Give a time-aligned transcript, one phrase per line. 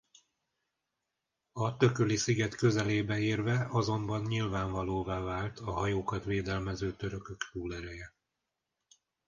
[1.51, 8.13] A Tököli-sziget közelébe érve azonban nyilvánvalóvá vált a hajókat védelmező törökök túlereje.